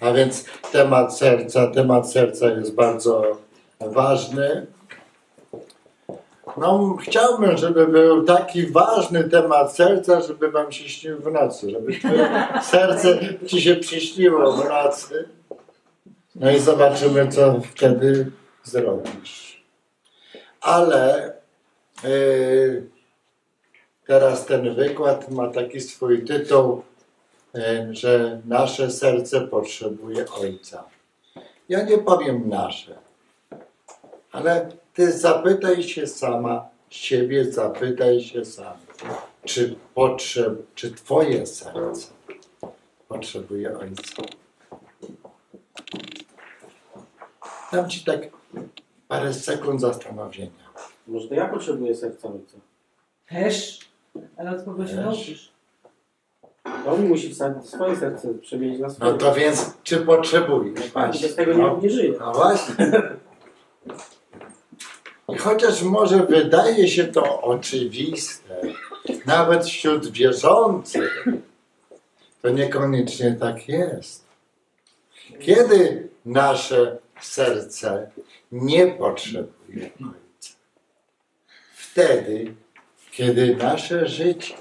[0.00, 3.38] A więc temat serca, temat serca jest bardzo
[3.80, 4.66] ważny.
[6.56, 11.92] No, chciałbym, żeby był taki ważny temat serca, żeby wam się śnił w nocy, żeby
[12.72, 15.28] serce ci się przyśniło w nocy.
[16.34, 18.30] No i zobaczymy, co wtedy
[18.64, 19.64] zrobisz.
[20.60, 21.32] Ale
[22.04, 22.86] yy,
[24.06, 26.82] teraz ten wykład ma taki swój tytuł,
[27.90, 30.84] że nasze serce potrzebuje Ojca.
[31.68, 32.98] Ja nie powiem nasze,
[34.32, 38.76] ale ty zapytaj się sama siebie, zapytaj się sam,
[39.44, 42.06] czy, potrzeb, czy twoje serce
[43.08, 44.22] potrzebuje Ojca.
[47.72, 48.20] Dam ci tak
[49.08, 50.64] parę sekund zastanowienia.
[51.06, 52.56] Może to ja potrzebuję serca ojca.
[53.28, 53.80] Też,
[54.36, 55.04] ale od kogo się Też.
[55.04, 55.53] nauczysz?
[56.64, 59.12] On musi wsadzić swoje serce, przemienić na swoje.
[59.12, 60.90] No to więc, czy potrzebujesz?
[61.22, 62.14] Bez tego nie, no, nie żyje.
[62.20, 62.74] no właśnie.
[65.28, 68.60] I chociaż może wydaje się to oczywiste,
[69.26, 71.24] nawet wśród wierzących,
[72.42, 74.24] to niekoniecznie tak jest.
[75.40, 78.10] Kiedy nasze serce
[78.52, 80.54] nie potrzebuje Ojca?
[81.74, 82.54] Wtedy,
[83.10, 84.54] kiedy nasze życie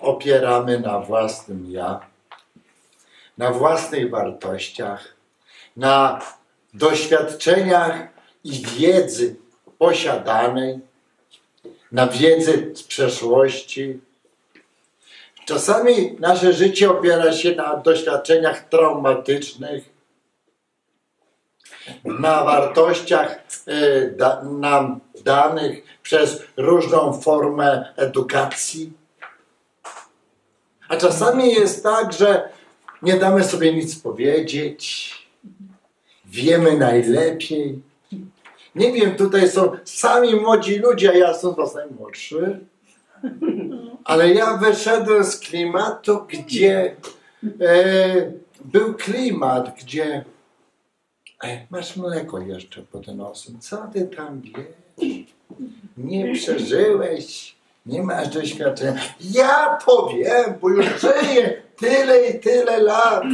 [0.00, 2.00] opieramy na własnym ja,
[3.38, 5.14] na własnych wartościach,
[5.76, 6.20] na
[6.74, 8.08] doświadczeniach
[8.44, 9.36] i wiedzy
[9.78, 10.80] posiadanej,
[11.92, 14.00] na wiedzy z przeszłości.
[15.44, 19.84] Czasami nasze życie opiera się na doświadczeniach traumatycznych,
[22.04, 28.99] na wartościach y, nam danych przez różną formę edukacji.
[30.90, 32.48] A czasami jest tak, że
[33.02, 35.12] nie damy sobie nic powiedzieć,
[36.24, 37.82] wiemy najlepiej.
[38.74, 42.60] Nie wiem, tutaj są sami młodzi ludzie, a ja jestem was najmłodszy.
[44.04, 46.96] Ale ja wyszedłem z klimatu, gdzie
[47.60, 48.32] e,
[48.64, 50.24] był klimat, gdzie
[51.44, 53.60] e, masz mleko jeszcze pod nosem.
[53.60, 55.34] Co ty tam wiesz?
[55.96, 59.00] Nie przeżyłeś, nie masz doświadczenia.
[59.20, 63.24] Ja to wiem, bo już żyję tyle i tyle lat.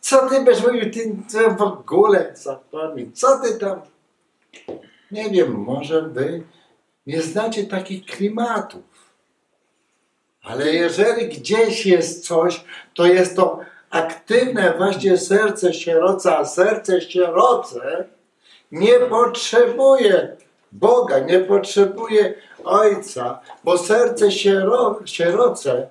[0.00, 3.80] Co ty będziesz mówił, ty co w ogóle zapomnij, co ty tam?
[5.10, 6.42] Nie wiem, może wy
[7.06, 8.82] nie znacie takich klimatów.
[10.42, 13.60] Ale jeżeli gdzieś jest coś, to jest to
[13.90, 18.04] aktywne właśnie serce sieroca, a serce sieroce
[18.72, 20.36] nie potrzebuje
[20.72, 22.34] Boga, nie potrzebuje
[22.66, 25.88] Ojca, bo serce siero, sieroce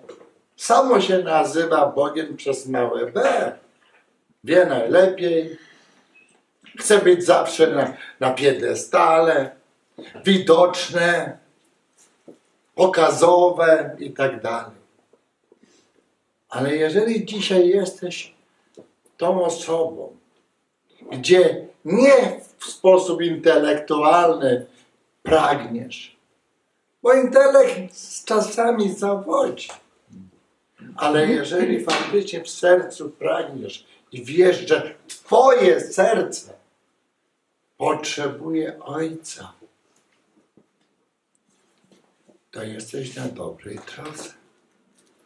[0.56, 3.52] samo się nazywa Bogiem przez małe B.
[4.44, 5.58] Wie najlepiej,
[6.80, 9.56] chce być zawsze na, na piedestale,
[10.26, 11.38] widoczne,
[12.76, 14.76] pokazowe i tak dalej.
[16.50, 18.36] Ale jeżeli dzisiaj jesteś
[19.18, 20.18] tą osobą,
[21.12, 24.66] gdzie nie w sposób intelektualny
[25.24, 26.15] pragniesz,
[27.06, 29.70] bo intelekt czasami zawodzi,
[30.96, 36.54] ale jeżeli faktycznie w sercu pragniesz i wiesz, że Twoje serce
[37.78, 39.54] potrzebuje Ojca,
[42.52, 44.30] to jesteś na dobrej drodze.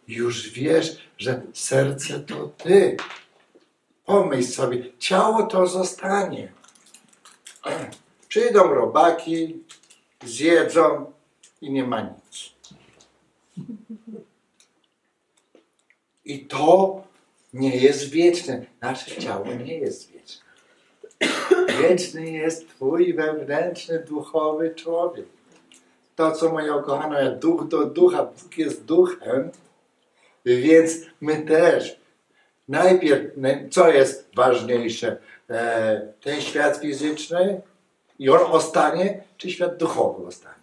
[0.08, 2.98] Już wiesz, że serce to Ty.
[4.06, 6.52] Pomyśl sobie, ciało to zostanie.
[8.30, 9.64] Przyjdą robaki,
[10.24, 11.19] zjedzą
[11.62, 12.54] i nie ma nic.
[16.26, 17.04] I to
[17.54, 18.66] nie jest wieczne.
[18.82, 20.50] Nasze ciało nie jest wieczne.
[21.82, 25.26] Wieczny jest Twój wewnętrzny, duchowy człowiek.
[26.16, 29.52] To, co moja ukochana, duch do ducha, Bóg jest duchem,
[30.46, 30.92] więc
[31.22, 32.00] my też.
[32.68, 33.24] Najpierw,
[33.72, 35.18] co jest ważniejsze?
[35.50, 37.62] E, ten świat fizyczny
[38.20, 40.59] i on ostanie, czy świat duchowy ostanie?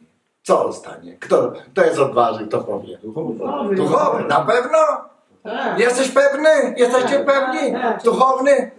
[0.47, 1.17] Co ostanie?
[1.21, 2.99] Kto, kto jest odważny, kto powie?
[2.99, 3.75] Duchowy.
[3.77, 4.79] Duchowy, na pewno?
[5.43, 5.79] Tak.
[5.79, 6.49] Jesteś pewny?
[6.77, 7.73] Jesteście Tak, pewni?
[7.73, 8.03] tak, tak.
[8.03, 8.71] Duchowny?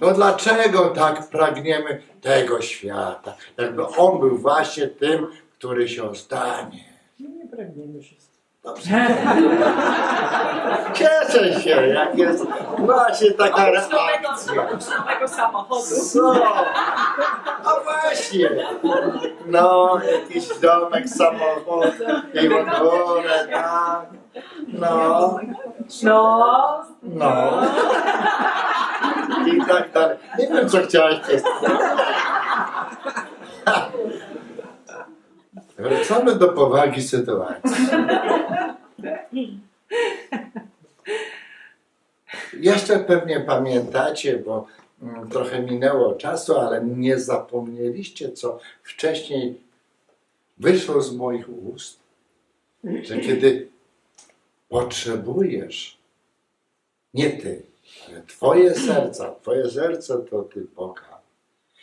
[0.00, 3.34] To dlaczego tak pragniemy tego świata?
[3.58, 5.26] Jakby on był właśnie tym,
[5.58, 6.84] który się ostanie.
[7.20, 8.25] Nie pragniemy wszystko.
[8.66, 9.06] Dobrze.
[10.94, 12.44] Cieszę się, jak jest
[12.78, 13.98] właśnie taka reakcja.
[14.98, 15.82] nowego samochodu.
[16.12, 16.32] Co?
[17.64, 18.50] No właśnie.
[19.46, 21.94] No, jakiś domek, samochód
[22.34, 24.06] i w ogóle, tak.
[24.68, 25.38] No,
[26.02, 27.34] No, no.
[29.46, 30.16] i tak dalej.
[30.38, 31.44] Nie wiem, co chciałeś powiedzieć.
[35.78, 37.86] Wracamy do powagi sytuacji.
[42.60, 44.66] Jeszcze pewnie pamiętacie, bo
[45.02, 49.60] mm, trochę minęło czasu, ale nie zapomnieliście, co wcześniej
[50.58, 52.00] wyszło z moich ust,
[53.02, 53.68] że kiedy
[54.68, 55.98] potrzebujesz,
[57.14, 57.62] nie ty,
[58.08, 61.15] ale twoje serce, twoje serce to ty Boga.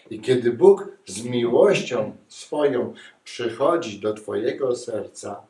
[0.09, 5.41] I kiedy Bóg z miłością swoją przychodzi do twojego serca,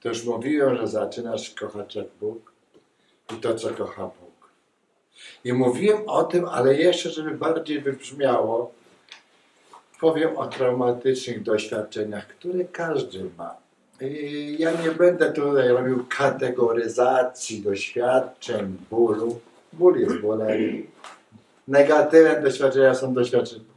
[0.00, 2.52] to już mówiłem, że zaczynasz kochać jak Bóg
[3.36, 4.50] i to, co kocha Bóg.
[5.44, 8.72] I mówiłem o tym, ale jeszcze, żeby bardziej wybrzmiało,
[10.00, 13.56] powiem o traumatycznych doświadczeniach, które każdy ma.
[14.58, 19.40] Ja nie będę tutaj robił kategoryzacji doświadczeń bólu.
[19.72, 20.86] Ból jest bólem.
[21.68, 23.14] Negatywne doświadczenia są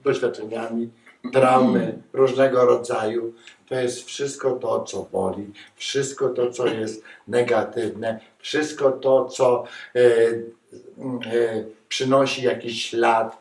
[0.04, 0.90] doświadczeniami,
[1.34, 3.34] traumy różnego rodzaju.
[3.70, 9.64] To jest wszystko to, co boli, wszystko to, co jest negatywne, wszystko to, co
[9.96, 13.38] e, e, przynosi jakiś ślad,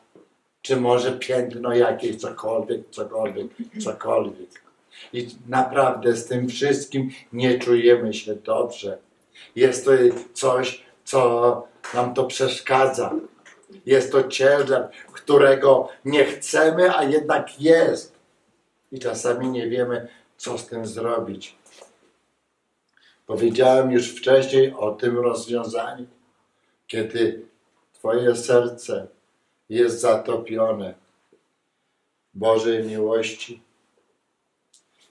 [0.62, 3.46] czy może piętno jakieś, cokolwiek, cokolwiek,
[3.84, 4.66] cokolwiek.
[5.12, 8.98] I naprawdę z tym wszystkim nie czujemy się dobrze.
[9.56, 9.90] Jest to
[10.32, 11.62] coś, co
[11.94, 13.14] nam to przeszkadza.
[13.86, 18.16] Jest to ciężar, którego nie chcemy, a jednak jest.
[18.92, 21.56] I czasami nie wiemy, co z tym zrobić.
[23.26, 26.06] Powiedziałem już wcześniej o tym rozwiązaniu,
[26.86, 27.46] kiedy
[27.92, 29.06] Twoje serce
[29.68, 30.94] jest zatopione
[32.34, 33.62] Bożej miłości,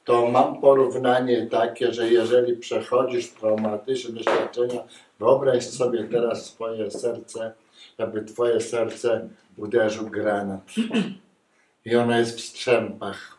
[0.03, 4.83] to mam porównanie takie, że jeżeli przechodzisz traumatyczne doświadczenia,
[5.19, 7.53] wyobraź sobie teraz swoje serce,
[7.97, 10.61] jakby twoje serce uderzył granat.
[11.85, 13.37] I ono jest w strzępach.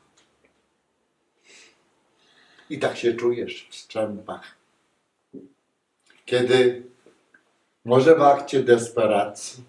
[2.71, 4.57] I tak się czujesz w strzępach.
[6.25, 6.83] Kiedy
[7.85, 9.65] może w akcie desperacji,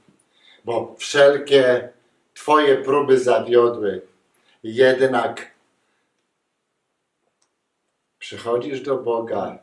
[0.65, 1.89] bo wszelkie
[2.33, 4.01] twoje próby zawiodły,
[4.63, 5.51] jednak
[8.19, 9.59] przychodzisz do Boga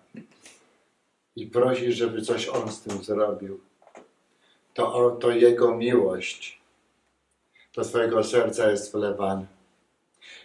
[1.37, 3.61] i prosisz, żeby coś On z tym zrobił,
[4.75, 6.61] to, to Jego miłość
[7.75, 9.47] do Twojego serca jest wlewana.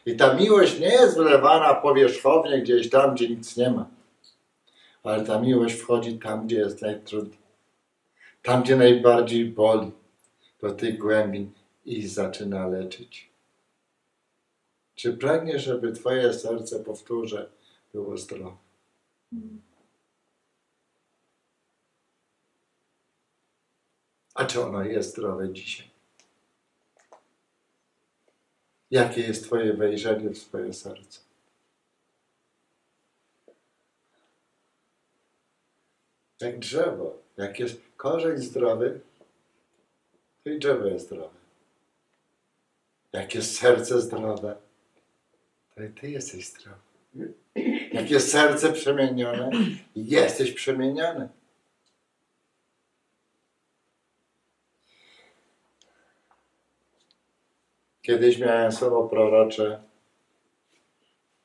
[0.06, 3.90] I ta miłość nie jest wlewana powierzchownie gdzieś tam, gdzie nic nie ma.
[5.04, 7.40] Ale ta miłość wchodzi tam, gdzie jest najtrudniej.
[8.44, 9.92] Tam, gdzie najbardziej boli.
[10.62, 11.52] Do tych głębin
[11.86, 13.30] i zaczyna leczyć.
[14.96, 17.50] Czy pragniesz, żeby Twoje serce, powtórzę,
[17.94, 18.58] było zdrowe?
[24.40, 25.88] A czy ono jest zdrowe dzisiaj?
[28.92, 31.20] Jakie jest Twoje wejrzenie w swoje serce?
[36.42, 37.18] Jak drzewo.
[37.38, 39.00] Jak jest korzeń zdrowy,
[40.44, 41.36] to i drzewo jest zdrowe.
[43.14, 44.56] Jak jest serce zdrowe,
[45.76, 46.80] to i Ty jesteś zdrowy.
[47.94, 49.52] Jak jest serce przemienione,
[49.96, 51.39] jesteś przemieniony.
[58.10, 59.80] Kiedyś miałem słowo prorocze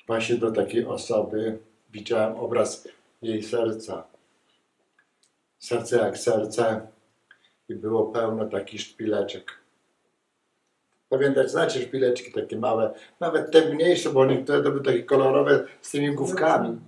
[0.06, 1.58] właśnie do takiej osoby.
[1.90, 2.88] Widziałem obraz
[3.22, 4.04] jej serca.
[5.58, 6.86] Serce jak serce
[7.68, 9.52] i było pełno takich szpileczek.
[11.08, 15.90] Pamiętać, znacie szpileczki takie małe, nawet te mniejsze, bo niektóre to były takie kolorowe z
[15.90, 16.80] tymi główkami.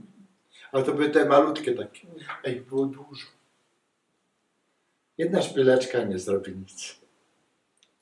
[0.72, 2.06] Ale to były te malutkie takie.
[2.44, 3.26] A ich było dużo.
[5.18, 7.05] Jedna szpileczka nie zrobi nic.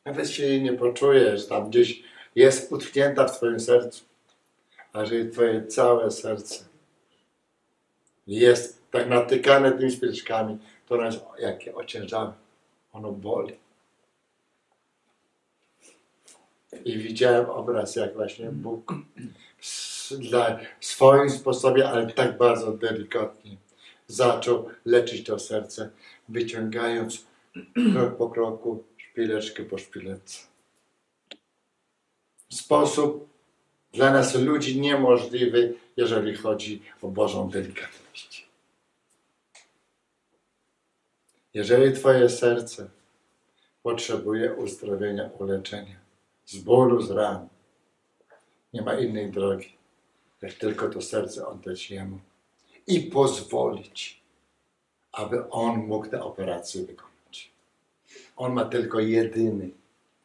[0.04, 2.02] Nawet się jej nie poczuje, że tam gdzieś
[2.34, 4.04] jest utknięta w twoim sercu.
[4.92, 6.64] A jeżeli twoje całe serce
[8.26, 12.32] jest tak natykane tymi szpileczkami, to jest jakie ociężałe.
[12.92, 13.56] Ono boli.
[16.84, 18.92] I widziałem obraz, jak właśnie Bóg
[20.18, 23.56] dla w swoim sposobie, ale tak bardzo delikatnie
[24.06, 25.90] zaczął leczyć to serce,
[26.28, 27.26] wyciągając
[27.92, 28.84] krok po kroku,
[29.14, 30.46] szpileczkę po szpileczce.
[32.52, 33.28] Sposób
[33.92, 38.48] dla nas ludzi niemożliwy, jeżeli chodzi o Bożą delikatność.
[41.54, 42.90] Jeżeli Twoje serce
[43.82, 45.96] potrzebuje uzdrowienia, uleczenia,
[46.46, 47.48] z bólu, z ran,
[48.72, 49.76] nie ma innej drogi,
[50.42, 52.18] jak tylko to serce oddać Jemu
[52.86, 54.22] i pozwolić,
[55.12, 57.13] aby On mógł tę operację wykonać.
[58.36, 59.70] On ma tylko jedyny.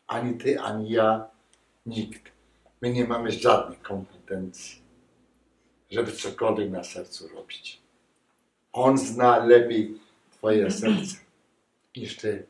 [0.07, 1.27] Ani ty, ani ja,
[1.85, 2.31] nikt.
[2.81, 4.81] My nie mamy żadnych kompetencji,
[5.91, 7.81] żeby cokolwiek na sercu robić.
[8.73, 9.99] On zna lepiej
[10.31, 11.17] twoje serce
[11.95, 12.45] niż ty.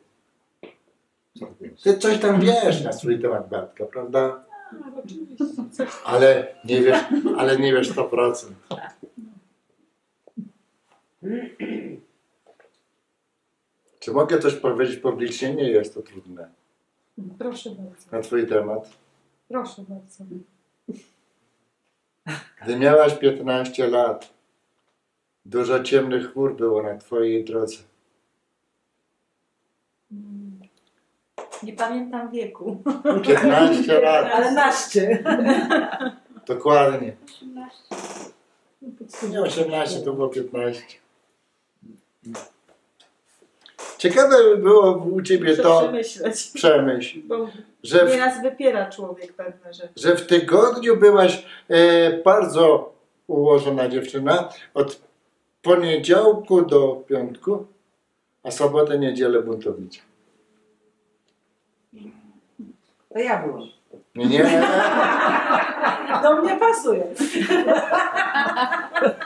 [1.84, 4.44] Ty coś tam wiesz na swój temat, Bartka, prawda?
[6.06, 7.04] Ale nie wiesz,
[7.38, 8.52] ale nie wiesz 100%.
[14.00, 15.56] Czy mogę coś powiedzieć publicznie?
[15.56, 16.50] Nie jest to trudne.
[17.40, 18.12] Proszę bardzo.
[18.12, 18.90] Na twój temat.
[19.48, 20.24] Proszę bardzo.
[22.64, 24.34] Gdy miałaś 15 lat,
[25.46, 27.78] dużo ciemnych chmur było na twojej drodze.
[31.64, 32.84] Nie pamiętam wieku.
[33.28, 35.24] 15 lat, Ale naście.
[36.48, 37.16] dokładnie.
[39.32, 40.84] Nie 18, to było 15.
[44.00, 46.52] Ciekawe by było u ciebie Muszę to przemyśleć.
[46.54, 47.50] przemyśl, Bo
[47.84, 49.90] że w nieraz wypiera człowiek pewne rzeczy.
[49.96, 52.94] że w tygodniu byłaś e, bardzo
[53.28, 55.02] ułożona dziewczyna od
[55.62, 57.66] poniedziałku do piątku,
[58.44, 60.02] a sobotę, niedzielę buntownicza.
[63.14, 63.68] To ja byłam.
[64.16, 64.44] Nie,
[66.24, 67.04] Do mnie pasuje.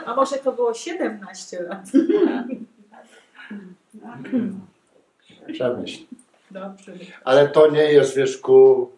[0.06, 1.80] A może to było 17 lat?
[5.52, 6.04] Przemyśl.
[6.50, 6.92] Dobrze.
[7.24, 8.90] Ale to nie jest wierzchu,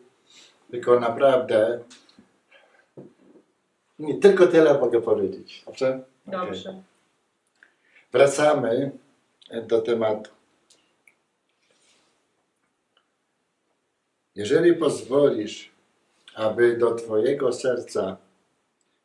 [0.71, 1.81] tylko naprawdę
[3.99, 5.63] nie, tylko tyle mogę powiedzieć.
[5.67, 6.05] Dobrze?
[6.27, 6.83] Dobrze.
[8.13, 8.91] Wracamy
[9.67, 10.31] do tematu.
[14.35, 15.71] Jeżeli pozwolisz,
[16.35, 18.17] aby do Twojego serca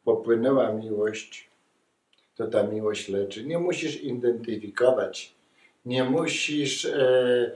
[0.03, 1.50] popłynęła miłość,
[2.36, 3.43] to ta miłość leczy.
[3.43, 5.34] Nie musisz identyfikować,
[5.86, 7.52] nie musisz e,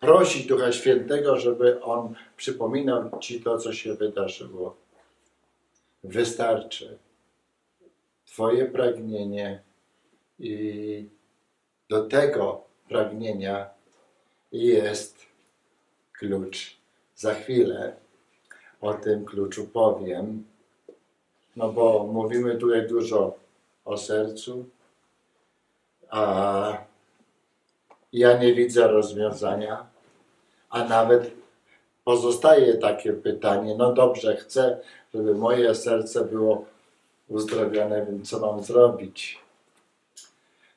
[0.00, 4.76] prosić Ducha Świętego, żeby On przypominał Ci to, co się wydarzyło.
[6.04, 6.98] Wystarczy
[8.26, 9.62] Twoje pragnienie
[10.38, 11.08] i
[11.88, 13.70] do tego pragnienia
[14.52, 15.26] jest
[16.12, 16.76] klucz.
[17.16, 17.96] Za chwilę
[18.80, 20.44] o tym kluczu powiem,
[21.56, 23.36] no bo mówimy tutaj dużo
[23.84, 24.64] o sercu,
[26.10, 26.89] a
[28.12, 29.86] ja nie widzę rozwiązania,
[30.70, 31.30] a nawet
[32.04, 34.80] pozostaje takie pytanie, no dobrze, chcę,
[35.14, 36.64] żeby moje serce było
[37.28, 39.38] uzdrowione, więc co mam zrobić?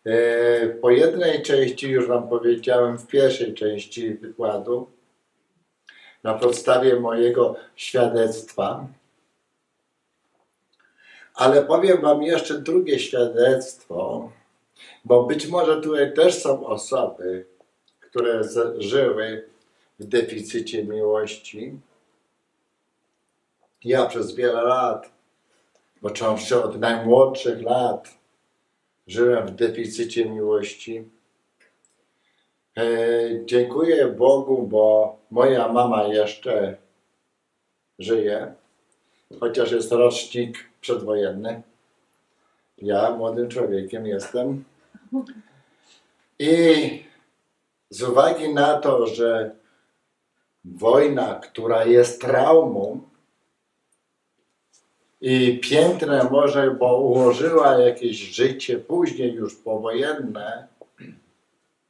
[0.05, 4.87] E, Po jednej części już Wam powiedziałem w pierwszej części wykładu,
[6.23, 8.87] na podstawie mojego świadectwa,
[11.35, 14.29] ale powiem Wam jeszcze drugie świadectwo,
[15.05, 17.45] bo być może tutaj też są osoby,
[17.99, 18.41] które
[18.77, 19.49] żyły
[19.99, 21.79] w deficycie miłości.
[23.83, 25.11] Ja przez wiele lat,
[26.01, 28.17] począwszy od najmłodszych lat,
[29.07, 31.03] żyłem w deficycie miłości.
[32.77, 32.85] E,
[33.45, 36.77] dziękuję Bogu, bo moja mama jeszcze
[37.99, 38.53] żyje,
[39.39, 41.61] chociaż jest rocznik przedwojenny.
[42.77, 44.63] Ja młodym człowiekiem jestem.
[46.39, 47.03] I
[47.89, 49.55] z uwagi na to, że
[50.65, 53.01] wojna, która jest traumą,
[55.25, 60.67] i piękne może, bo ułożyła jakieś życie później już powojenne,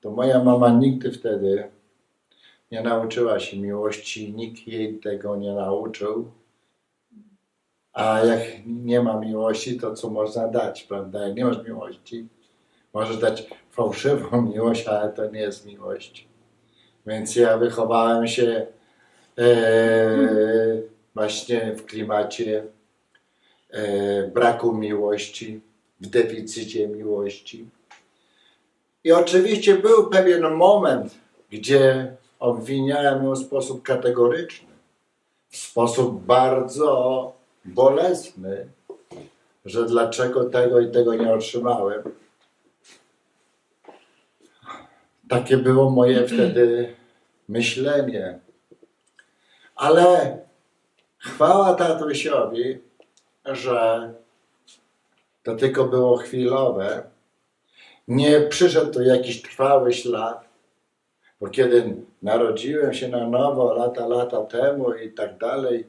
[0.01, 1.69] to moja mama nigdy wtedy
[2.71, 6.31] nie nauczyła się miłości, nikt jej tego nie nauczył.
[7.93, 11.27] A jak nie ma miłości, to co można dać, prawda?
[11.27, 12.27] Jak nie masz miłości,
[12.93, 16.27] możesz dać fałszywą miłość, ale to nie jest miłość.
[17.05, 18.67] Więc ja wychowałem się
[19.37, 19.47] e,
[21.15, 22.63] właśnie w klimacie
[23.69, 25.61] e, braku miłości,
[26.01, 27.65] w deficycie miłości.
[29.03, 31.15] I oczywiście był pewien moment,
[31.51, 34.67] gdzie obwiniałem ją w sposób kategoryczny,
[35.49, 37.33] w sposób bardzo
[37.65, 38.67] bolesny,
[39.65, 42.03] że dlaczego tego i tego nie otrzymałem.
[45.33, 46.95] Takie było moje wtedy
[47.49, 48.39] myślenie.
[49.75, 50.37] Ale
[51.17, 52.79] chwała tatusiowi,
[53.45, 54.13] że
[55.43, 57.03] to tylko było chwilowe.
[58.07, 60.45] Nie przyszedł tu jakiś trwały ślad,
[61.41, 65.87] bo kiedy narodziłem się na nowo lata, lata temu i tak dalej,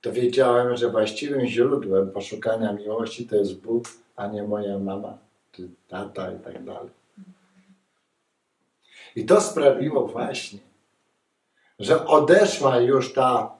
[0.00, 3.84] to wiedziałem, że właściwym źródłem poszukania miłości to jest Bóg,
[4.16, 5.18] a nie moja mama,
[5.52, 7.05] czy tata i tak dalej.
[9.16, 10.58] I to sprawiło właśnie,
[11.78, 13.56] że odeszła już ta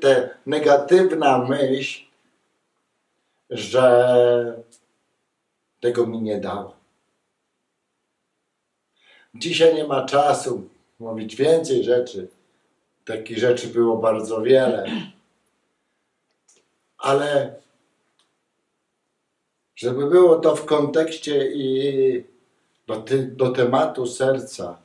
[0.00, 2.04] te negatywna myśl,
[3.50, 4.62] że
[5.80, 6.76] tego mi nie dała.
[9.34, 12.28] Dzisiaj nie ma czasu mówić więcej rzeczy.
[13.04, 14.86] Takich rzeczy było bardzo wiele.
[16.98, 17.56] Ale
[19.76, 22.37] żeby było to w kontekście i
[22.88, 24.78] do, ty, do tematu serca,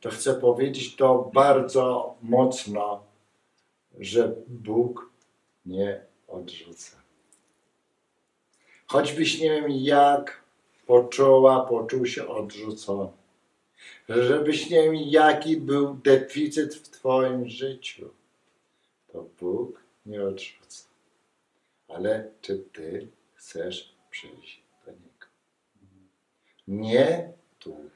[0.00, 3.04] to chcę powiedzieć to bardzo mocno,
[3.98, 5.10] że Bóg
[5.66, 6.96] nie odrzuca.
[8.86, 10.42] Choćbyś nie wiem jak
[10.86, 13.08] poczuła, poczuł się odrzucony.
[14.08, 18.10] Żebyś nie wiem jaki był deficyt w Twoim życiu,
[19.12, 20.84] to Bóg nie odrzuca.
[21.88, 24.67] Ale czy Ty chcesz przyjść?
[26.68, 27.90] Nie tu,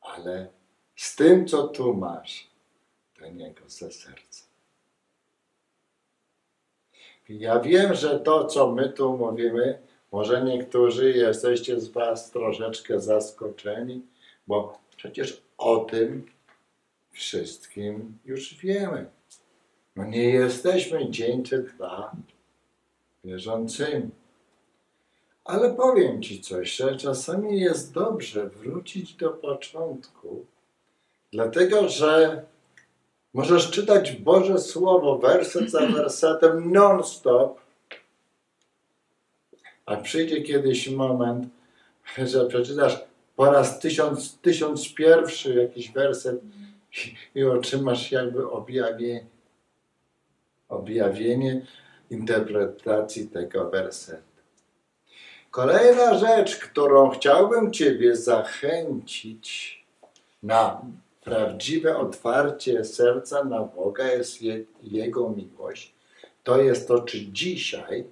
[0.00, 0.48] ale
[0.96, 2.50] z tym, co tu masz,
[3.20, 4.44] do Niego ze serca.
[7.28, 9.78] Ja wiem, że to, co my tu mówimy,
[10.12, 14.02] może niektórzy jesteście z Was troszeczkę zaskoczeni,
[14.46, 16.26] bo przecież o tym
[17.10, 19.06] wszystkim już wiemy.
[19.96, 22.16] No nie jesteśmy dzień czy dwa
[23.24, 24.10] wierzącymi.
[25.44, 30.46] Ale powiem Ci coś, że czasami jest dobrze wrócić do początku,
[31.32, 32.42] dlatego że
[33.34, 37.60] możesz czytać Boże Słowo werset za wersetem non-stop,
[39.86, 41.46] a przyjdzie kiedyś moment,
[42.18, 43.04] że przeczytasz
[43.36, 46.40] po raz tysiąc, tysiąc pierwszy jakiś werset
[47.34, 49.26] i, i otrzymasz jakby objawienie,
[50.68, 51.66] objawienie
[52.10, 54.33] interpretacji tego wersetu.
[55.54, 59.84] Kolejna rzecz, którą chciałbym Ciebie zachęcić
[60.42, 60.82] na
[61.24, 65.94] prawdziwe otwarcie serca na Boga jest Je- Jego miłość,
[66.44, 68.04] to jest to, czy dzisiaj,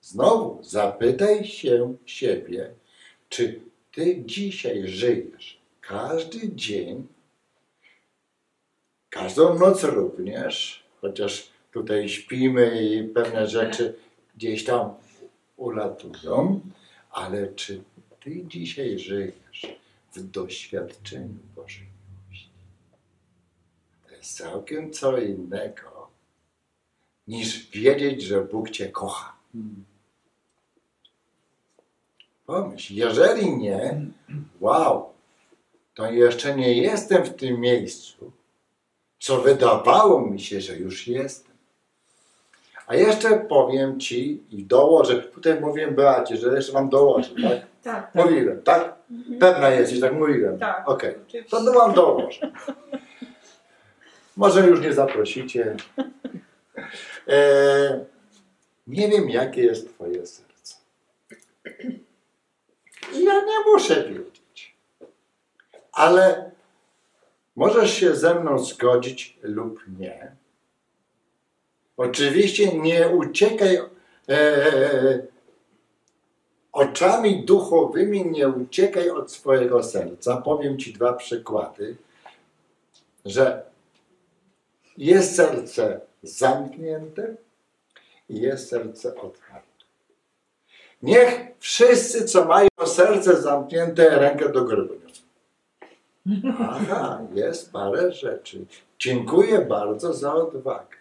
[0.00, 2.70] znowu zapytaj się siebie,
[3.28, 3.60] czy
[3.92, 7.06] Ty dzisiaj żyjesz każdy dzień,
[9.10, 13.94] każdą noc również, chociaż tutaj śpimy i pewne rzeczy
[14.36, 14.94] gdzieś tam
[15.56, 16.60] ulatują,
[17.10, 17.82] ale czy
[18.20, 19.66] Ty dzisiaj żyjesz
[20.12, 22.50] w doświadczeniu Bożej miłości?
[24.08, 26.08] To jest całkiem co innego
[27.28, 29.36] niż wiedzieć, że Bóg Cię kocha.
[32.46, 34.06] Pomyśl, jeżeli nie,
[34.60, 35.12] wow,
[35.94, 38.32] to jeszcze nie jestem w tym miejscu,
[39.20, 41.57] co wydawało mi się, że już jestem.
[42.88, 47.60] A jeszcze powiem Ci i dołożę, tutaj mówiłem Beacie, że jeszcze Wam dołożę, tak?
[47.82, 48.14] Tak, tak.
[48.14, 48.94] Mówiłem, tak?
[49.40, 50.58] Pewna jesteś, tak mówiłem.
[50.58, 51.50] Tak, Okej, oczywiście.
[51.50, 52.50] to Wam dołożę.
[54.36, 55.76] Może już nie zaprosicie.
[57.28, 58.04] E,
[58.86, 60.74] nie wiem, jakie jest Twoje serce.
[63.14, 64.76] I Ja nie muszę wiedzieć.
[65.92, 66.50] Ale
[67.56, 70.32] możesz się ze mną zgodzić lub nie.
[71.98, 73.78] Oczywiście nie uciekaj
[74.28, 75.22] e,
[76.72, 80.36] oczami duchowymi, nie uciekaj od swojego serca.
[80.36, 81.96] Powiem Ci dwa przykłady,
[83.24, 83.62] że
[84.96, 87.34] jest serce zamknięte
[88.28, 89.68] i jest serce otwarte.
[91.02, 94.88] Niech wszyscy, co mają serce zamknięte, rękę do góry.
[96.60, 98.64] Aha, jest parę rzeczy.
[98.98, 100.97] Dziękuję bardzo za odwagę.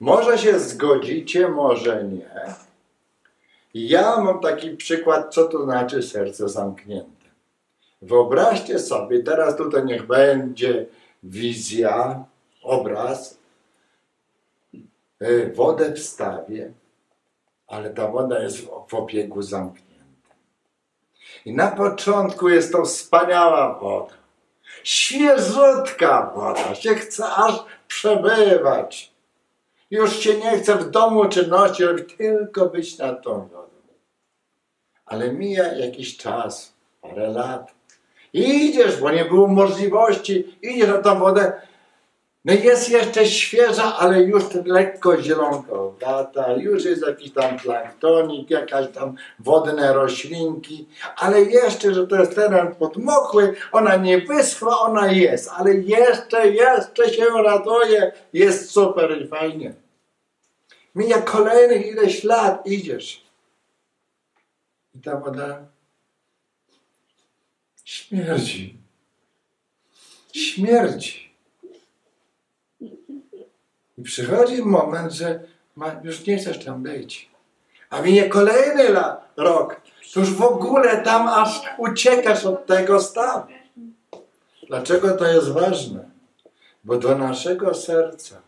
[0.00, 2.54] Może się zgodzicie, może nie.
[3.74, 7.24] Ja mam taki przykład, co to znaczy serce zamknięte.
[8.02, 10.86] Wyobraźcie sobie, teraz tutaj niech będzie
[11.22, 12.24] wizja,
[12.62, 13.38] obraz.
[15.22, 16.72] Y, Wodę wstawię,
[17.66, 19.94] ale ta woda jest w, obiegu zamkniętym.
[21.44, 24.14] I na początku jest to wspaniała woda.
[24.84, 29.13] Świeżutka woda, się chce aż przebywać.
[29.94, 33.68] Już się nie chce w domu czynności robić, tylko być nad tą wodą.
[35.06, 37.74] Ale mija jakiś czas, parę lat.
[38.32, 41.52] I idziesz, bo nie było możliwości, idziesz na tą wodę.
[42.44, 49.16] No jest jeszcze świeża, ale już lekko zielonkowata, już jest jakiś tam planktonik, jakaś tam
[49.38, 55.74] wodne roślinki, ale jeszcze, że to jest teren podmokły, ona nie wyschła, ona jest, ale
[55.74, 59.83] jeszcze, jeszcze się raduje, jest super i fajnie.
[60.94, 63.24] Mija kolejnych ileś lat, idziesz.
[64.94, 65.66] I ta woda
[67.84, 68.78] śmierdzi.
[70.32, 71.34] śmierci.
[73.98, 75.44] I przychodzi moment, że
[75.76, 77.30] ma, już nie chcesz tam być.
[77.90, 79.80] A minie kolejny la, rok,
[80.14, 83.46] to już w ogóle tam aż uciekasz od tego stanu.
[84.66, 86.10] Dlaczego to jest ważne?
[86.84, 88.42] Bo do naszego serca.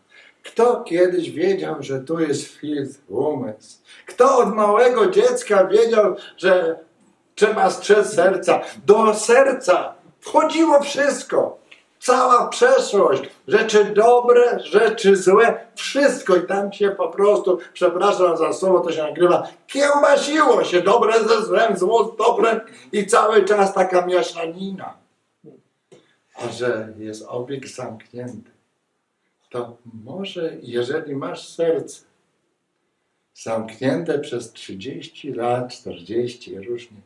[0.47, 3.77] Kto kiedyś wiedział, że tu jest filtr, umysł?
[4.05, 6.79] Kto od małego dziecka wiedział, że
[7.35, 8.61] trzeba strzec serca?
[8.85, 11.57] Do serca wchodziło wszystko.
[11.99, 18.79] Cała przeszłość, rzeczy dobre, rzeczy złe, wszystko i tam się po prostu, przepraszam za słowo,
[18.79, 22.59] to się nagrywa, kiełbasiło się dobre ze złem, zło z dobrem
[22.91, 24.93] i cały czas taka mieszanina.
[26.35, 28.56] A że jest obieg zamknięty,
[29.49, 32.05] to może jeżeli masz serce
[33.33, 36.97] zamknięte przez 30 lat, 40 różnie,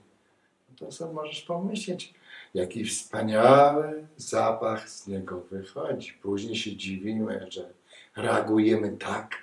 [0.69, 2.13] no to sobie możesz pomyśleć,
[2.54, 6.13] jaki wspaniały zapach z niego wychodzi.
[6.13, 7.73] Później się dziwimy, że
[8.15, 9.36] reagujemy tak,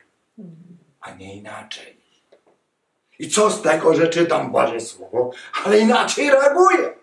[1.01, 1.99] a nie inaczej.
[3.19, 5.31] I co z tego, że czytam Boże Słowo,
[5.65, 6.95] ale inaczej reaguję.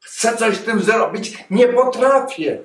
[0.00, 2.62] Chcę coś z tym zrobić, nie potrafię.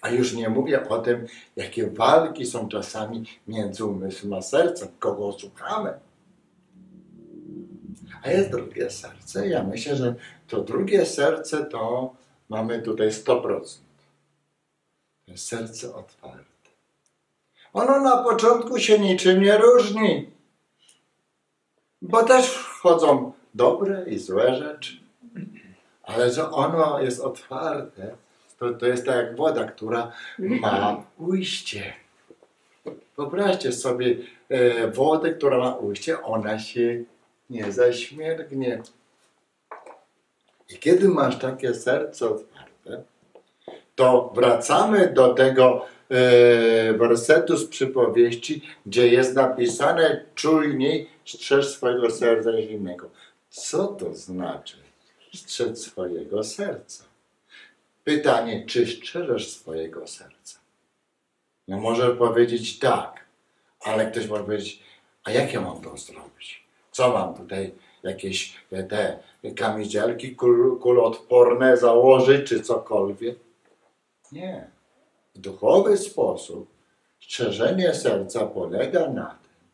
[0.00, 5.32] A już nie mówię o tym, jakie walki są czasami między umysłem a sercem, kogo
[5.32, 5.92] słuchamy.
[8.22, 9.48] A jest drugie serce.
[9.48, 10.14] Ja myślę, że
[10.48, 12.14] to drugie serce to
[12.48, 13.60] mamy tutaj 100%.
[15.26, 16.44] To jest serce otwarte.
[17.72, 20.30] Ono na początku się niczym nie różni,
[22.02, 25.00] bo też wchodzą dobre i złe rzeczy.
[26.02, 28.16] Ale że ono jest otwarte,
[28.60, 31.92] to, to jest tak jak woda, która ma ujście.
[33.16, 34.16] Wyobraźcie sobie
[34.48, 37.04] e, wodę, która ma ujście, ona się
[37.50, 38.82] nie zaśmiergnie.
[40.68, 43.02] I kiedy masz takie serce otwarte,
[43.94, 52.62] to wracamy do tego e, wersetu z przypowieści, gdzie jest napisane czujniej strzeż swojego serca
[52.62, 53.10] zimnego.
[53.50, 54.76] Co to znaczy
[55.34, 57.09] strzec swojego serca?
[58.10, 60.58] Pytanie, czy strzeżesz swojego serca?
[61.68, 63.24] No może powiedzieć tak,
[63.80, 64.82] ale ktoś może powiedzieć,
[65.24, 66.64] a jak ja mam to zrobić?
[66.92, 69.18] Co mam tutaj jakieś e, te
[69.56, 73.38] kamizelki kul, kuloodporne założyć, czy cokolwiek?
[74.32, 74.70] Nie.
[75.34, 76.68] W duchowy sposób
[77.20, 79.68] strzeżenie serca polega na tym,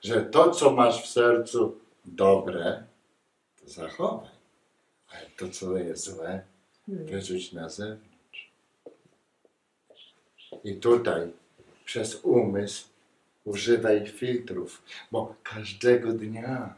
[0.00, 2.84] że to, co masz w sercu dobre,
[3.60, 4.30] to zachowaj.
[5.08, 6.42] Ale to, co jest złe,
[6.88, 8.50] wyrzuć na zewnątrz.
[10.64, 11.32] I tutaj
[11.84, 12.88] przez umysł
[13.44, 16.74] używaj filtrów, bo każdego dnia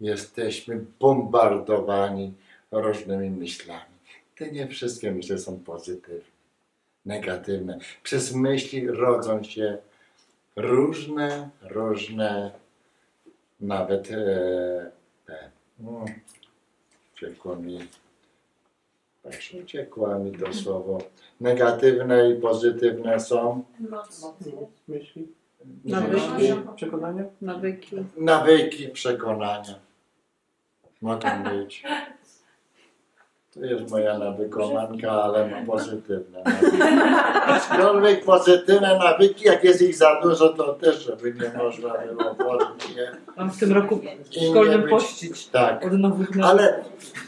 [0.00, 2.32] jesteśmy bombardowani
[2.70, 3.92] różnymi myślami.
[4.36, 6.30] Te nie wszystkie myśli są pozytywne,
[7.06, 7.78] negatywne.
[8.02, 9.78] Przez myśli rodzą się
[10.56, 12.52] różne, różne,
[13.60, 14.90] nawet e,
[15.26, 16.04] te, no,
[17.56, 17.88] mi,
[19.22, 20.98] tak uciekło mi to słowo.
[21.40, 23.64] Negatywne i pozytywne są
[24.88, 25.28] Myśli,
[25.84, 26.54] Nawyki.
[26.76, 27.24] przekonania?
[27.40, 27.96] Nawyki.
[28.16, 29.74] nawyki, przekonania.
[31.02, 31.82] Mogą być.
[33.54, 36.76] To jest moja nawykomanka, ale ma pozytywne nawyki.
[37.46, 42.96] Aczkolwiek pozytywne nawyki, jak jest ich za dużo, to też, żeby nie można było włożyć
[42.96, 43.10] je.
[43.36, 44.00] Mam w tym roku
[44.50, 45.86] szkolnym być- pościć Tak.
[45.86, 46.50] od nowych nawyków.
[46.50, 46.84] Ale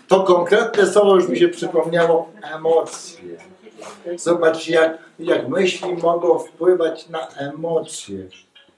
[0.09, 3.37] to konkretne słowo już mi się przypomniało emocje.
[4.17, 8.19] Zobacz, jak, jak myśli mogą wpływać na emocje.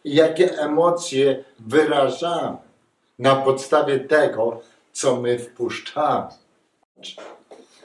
[0.04, 2.56] I jakie emocje wyrażamy
[3.18, 4.60] na podstawie tego,
[4.92, 6.26] co my wpuszczamy.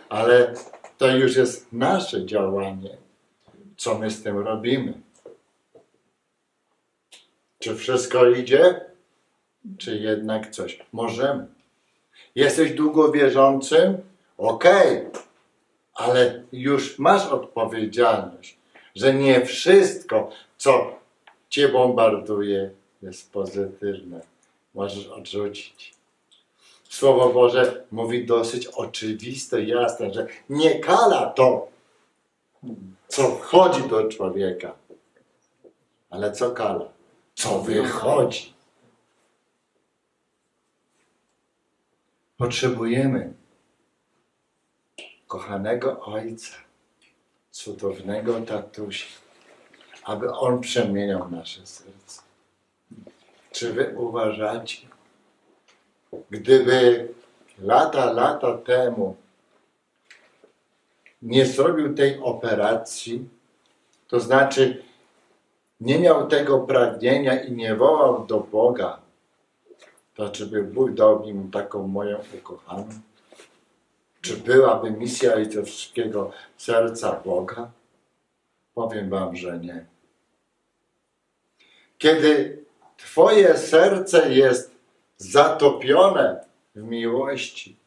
[0.10, 0.54] Ale
[0.98, 2.98] to już jest nasze działanie,
[3.78, 4.94] co my z tym robimy.
[7.60, 8.86] Czy wszystko idzie?
[9.78, 10.80] Czy jednak coś?
[10.92, 11.48] Możemy.
[12.36, 13.98] Jesteś długowierzącym?
[14.38, 15.06] Okej,
[15.94, 18.58] ale już masz odpowiedzialność,
[18.96, 21.00] że nie wszystko, co
[21.50, 22.72] cię bombarduje,
[23.02, 24.22] jest pozytywne.
[24.74, 26.01] Możesz odrzucić.
[26.92, 31.68] Słowo Boże mówi dosyć oczywiste, jasne, że nie kala to,
[33.08, 34.76] co wchodzi do człowieka,
[36.10, 36.90] ale co kala?
[37.36, 38.54] Co wychodzi.
[42.38, 43.34] Potrzebujemy
[45.28, 46.56] kochanego Ojca,
[47.52, 49.08] cudownego tatusia,
[50.04, 52.22] aby On przemieniał nasze serce.
[53.52, 54.91] Czy wy uważacie,
[56.30, 57.08] gdyby
[57.60, 59.16] lata, lata temu
[61.22, 63.30] nie zrobił tej operacji,
[64.08, 64.84] to znaczy
[65.82, 69.00] nie miał tego pragnienia i nie wołał do Boga,
[70.16, 72.90] to czy by Bóg dał taką moją ukochaną?
[74.22, 77.72] Czy byłaby misja ojcowskiego serca Boga?
[78.74, 79.86] Powiem wam, że nie.
[81.98, 82.62] Kiedy
[83.02, 84.71] Twoje serce jest
[85.22, 87.78] zatopione w miłości,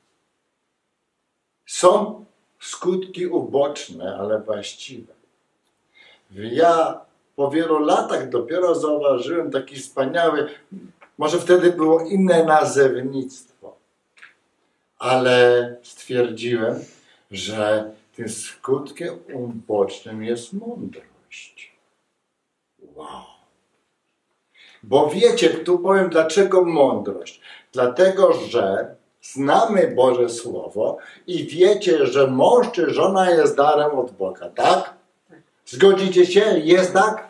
[1.66, 2.24] są
[2.60, 5.12] skutki uboczne, ale właściwe.
[6.30, 7.00] Ja
[7.36, 10.48] po wielu latach dopiero zauważyłem taki wspaniały,
[11.18, 13.76] może wtedy było inne nazewnictwo,
[14.98, 16.84] ale stwierdziłem,
[17.30, 21.72] że tym skutkiem ubocznym jest mądrość.
[22.94, 23.33] Wow.
[24.88, 27.40] Bo wiecie, tu powiem dlaczego mądrość.
[27.72, 34.48] Dlatego, że znamy Boże Słowo i wiecie, że mąż czy żona jest darem od Boga,
[34.48, 34.94] tak?
[35.66, 36.58] Zgodzicie się?
[36.58, 37.28] Jest tak?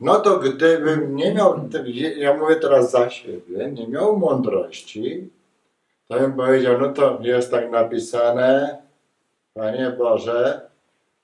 [0.00, 1.68] No to gdybym nie miał,
[2.16, 5.30] ja mówię teraz za siebie, nie miał mądrości,
[6.08, 8.78] to bym powiedział, no to jest tak napisane,
[9.54, 10.60] Panie Boże,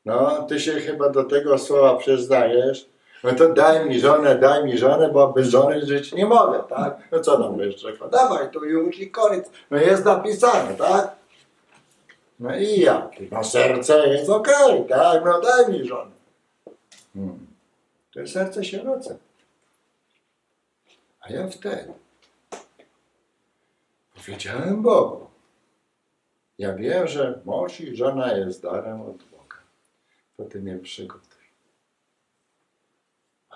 [0.04, 2.88] no ty się chyba do tego słowa przyznajesz,
[3.24, 6.98] no to daj mi żonę, daj mi żonę, bo bez żony żyć nie mogę, tak?
[7.12, 7.92] No co nam jeszcze?
[8.12, 9.50] Dawaj tu już i koniec.
[9.70, 11.16] No jest napisane, tak?
[12.40, 13.10] No i jak?
[13.30, 15.24] No serce jest okej, tak?
[15.24, 16.10] No daj mi żonę.
[17.14, 17.46] Hmm.
[18.14, 19.16] To jest serce sieroce.
[21.20, 21.92] A ja wtedy
[24.16, 25.26] powiedziałem Bogu,
[26.58, 29.56] ja wiem, że mąż i żona jest darem od Boga.
[30.36, 31.27] To Ty mnie przygotuj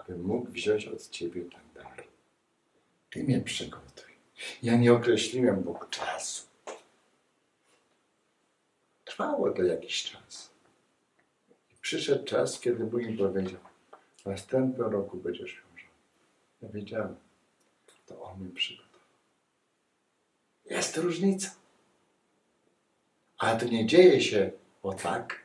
[0.03, 2.05] abym mógł wziąć od Ciebie ten dar.
[3.11, 4.13] Ty mnie przygotuj.
[4.63, 6.47] Ja nie określiłem Bóg czasu.
[9.05, 10.51] Trwało to jakiś czas.
[11.73, 13.61] I przyszedł czas, kiedy Bóg mi powiedział,
[14.17, 15.93] w następnym roku będziesz miał żonę.
[16.63, 17.17] Ja wiedziałem,
[18.07, 19.01] to On mnie przygotował.
[20.65, 21.51] Jest różnica.
[23.39, 24.51] Ale to nie dzieje się
[24.83, 25.43] o tak.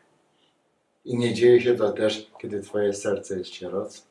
[1.05, 4.01] I nie dzieje się to też, kiedy Twoje serce jest sieroce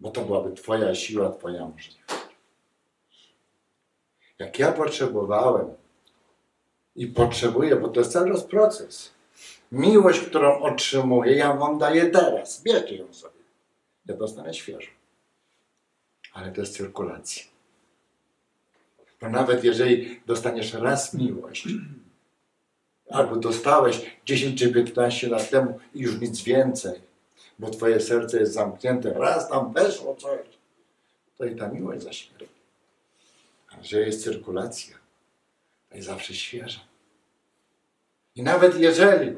[0.00, 1.98] bo to byłaby Twoja siła, Twoja możliwość.
[4.38, 5.74] Jak ja potrzebowałem
[6.96, 9.12] i potrzebuję, bo to jest cały czas proces.
[9.72, 12.62] Miłość, którą otrzymuję, ja Wam daję teraz.
[12.62, 13.38] Bierzcie ją sobie.
[14.06, 14.90] Ja dostanę świeżą.
[16.32, 17.44] Ale to jest cyrkulacja.
[19.20, 21.68] Bo nawet jeżeli dostaniesz raz miłość,
[23.10, 27.00] albo dostałeś 10 czy 15 lat temu i już nic więcej,
[27.58, 30.40] bo twoje serce jest zamknięte, raz tam weszło coś,
[31.38, 32.54] to i ta miłość zaśmierci.
[33.68, 34.96] A że jest cyrkulacja,
[35.90, 36.80] to jest zawsze świeża.
[38.34, 39.36] I nawet jeżeli,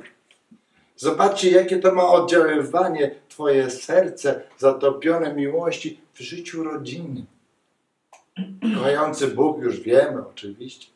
[0.96, 7.26] zobaczcie jakie to ma oddziaływanie twoje serce zatopione miłości w życiu rodzinnym.
[8.74, 10.86] Kochający Bóg, już wiemy oczywiście,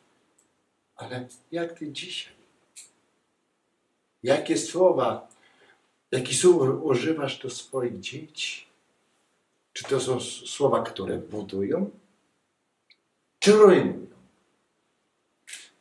[0.95, 2.33] ale jak ty dzisiaj?
[4.23, 5.27] Jakie słowa
[6.11, 8.65] Jaki słów używasz do swoich dzieci?
[9.73, 11.89] Czy to są słowa, które budują,
[13.39, 14.05] czy rujnują?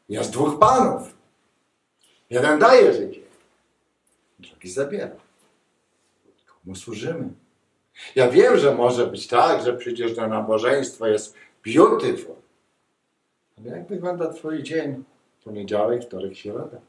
[0.08, 1.14] Jest dwóch panów.
[2.30, 3.20] Jeden daje życie,
[4.38, 5.16] drugi zabiera.
[6.46, 7.28] Komu służymy?
[8.14, 11.34] Ja wiem, że może być tak, że przecież to nabożeństwo jest
[11.64, 12.34] beautiful.
[13.58, 15.04] Ale jak wygląda Twój dzień?
[15.44, 16.80] Poniedziałek, wtorek, środa.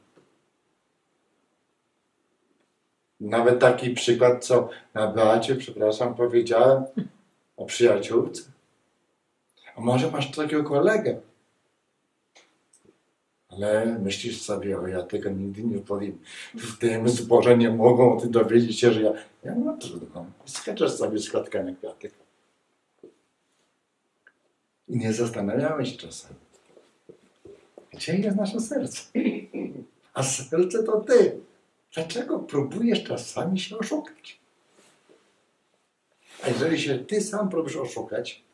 [3.20, 6.84] Nawet taki przykład, co na Beacie, przepraszam, powiedziałem
[7.56, 8.42] o przyjaciółce.
[9.76, 11.20] A może masz takiego kolegę?
[13.48, 16.18] Ale myślisz sobie, o ja tego nigdy nie powiem.
[16.54, 19.12] W tym zborze nie mogą ty dowiedzieć się, że ja...
[19.44, 20.26] Ja no trudno.
[20.44, 22.12] Skaczesz sobie z klatkami kwiatek.
[24.88, 26.34] I nie zastanawiałeś się czasami.
[27.92, 29.02] Gdzie jest nasze serce?
[30.14, 31.40] A serce to ty.
[31.94, 34.40] Dlaczego próbujesz czasami się oszukać?
[36.44, 38.44] A jeżeli się ty sam próbujesz oszukać,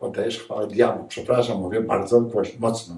[0.00, 1.08] oddajesz chwałę diabłu.
[1.08, 2.22] Przepraszam, mówię bardzo
[2.58, 2.96] mocno.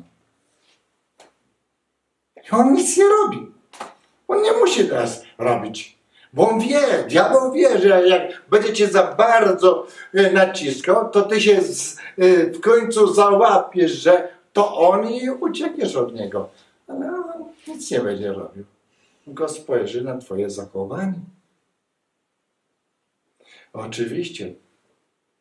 [2.36, 3.52] I on nic nie robi.
[4.28, 5.98] On nie musi teraz robić.
[6.32, 11.62] Bo on wie, diabeł wie, że jak będziecie za bardzo e, naciskał, to ty się
[11.62, 16.48] z, e, w końcu załapiesz, że to on i uciekniesz od niego.
[16.88, 18.64] Ale on nic nie będzie robił
[19.30, 21.20] tylko spojrzy na Twoje zachowanie.
[23.72, 24.54] Oczywiście,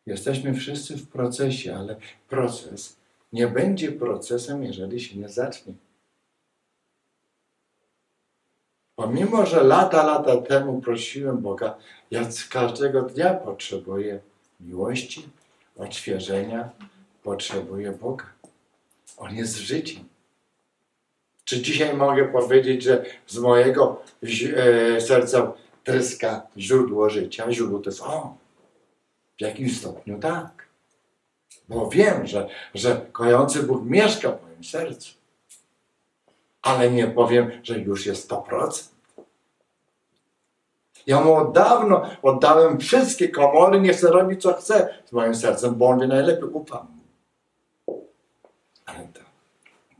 [0.05, 1.95] jesteśmy wszyscy w procesie, ale
[2.27, 2.97] proces
[3.33, 5.73] nie będzie procesem, jeżeli się nie zacznie.
[8.95, 11.77] Pomimo, że lata, lata temu prosiłem Boga,
[12.11, 14.19] ja każdego dnia potrzebuję
[14.59, 15.29] miłości,
[15.77, 16.69] odświeżenia,
[17.23, 18.25] potrzebuję Boga.
[19.17, 20.03] On jest życiem.
[21.49, 24.01] Czy dzisiaj mogę powiedzieć, że z mojego
[24.55, 27.51] e, serca tryska źródło życia?
[27.51, 28.33] Źródło to jest On.
[29.37, 30.67] W jakimś stopniu tak.
[31.69, 35.13] Bo wiem, że, że kojący Bóg mieszka w moim sercu.
[36.61, 38.87] Ale nie powiem, że już jest 100%.
[41.07, 45.75] Ja mu od dawno oddałem wszystkie komory, nie chcę robić co chce z moim sercem,
[45.75, 46.87] bo on najlepiej, ufam.
[48.85, 49.21] Ale to,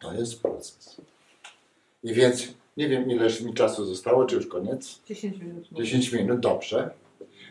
[0.01, 0.99] to jest proces.
[2.03, 4.99] I więc nie wiem, ileż mi czasu zostało, czy już koniec?
[5.05, 5.67] 10 minut.
[5.71, 6.89] 10 minut, dobrze.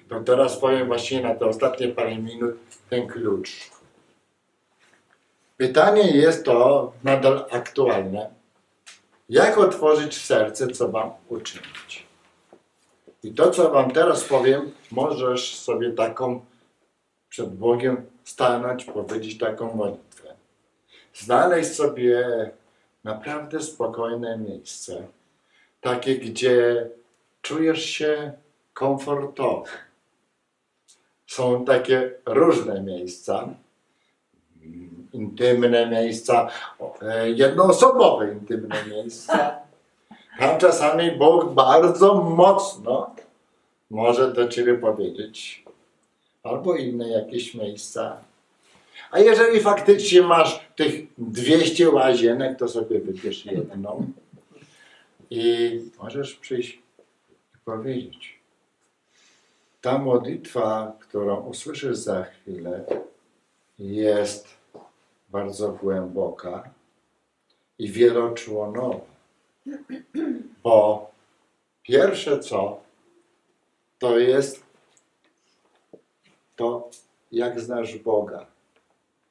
[0.08, 2.56] To teraz powiem właśnie na te ostatnie parę minut
[2.90, 3.70] ten klucz.
[5.56, 8.30] Pytanie jest to nadal aktualne.
[9.28, 12.06] Jak otworzyć serce, co mam uczynić?
[13.22, 16.44] I to, co wam teraz powiem, możesz sobie taką
[17.28, 20.34] przed Bogiem stanąć, powiedzieć taką modlitwę.
[21.14, 22.26] Znaleźć sobie
[23.04, 25.06] naprawdę spokojne miejsce,
[25.80, 26.88] takie, gdzie
[27.42, 28.32] czujesz się
[28.74, 29.64] komfortowo.
[31.26, 33.48] Są takie różne miejsca,
[35.12, 36.48] intymne miejsca,
[37.02, 39.58] e, jednoosobowe intymne miejsca.
[40.38, 43.14] Tam czasami Bóg bardzo mocno
[43.90, 45.64] może do ciebie powiedzieć,
[46.42, 48.16] albo inne jakieś miejsca.
[49.10, 54.12] A jeżeli faktycznie masz tych 200 łazienek, to sobie wybierz jedną
[55.30, 56.82] i możesz przyjść
[57.54, 58.38] i powiedzieć.
[59.80, 62.84] Ta modlitwa, którą usłyszysz za chwilę,
[63.78, 64.48] jest
[65.28, 66.70] bardzo głęboka
[67.78, 69.00] i wieloczłonowa.
[70.62, 71.10] Bo
[71.82, 72.80] pierwsze co,
[73.98, 74.62] to jest
[76.56, 76.90] to,
[77.32, 78.46] jak znasz Boga.